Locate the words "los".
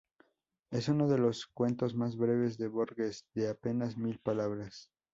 1.19-1.45